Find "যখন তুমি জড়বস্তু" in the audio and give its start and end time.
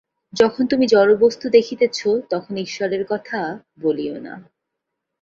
0.33-1.49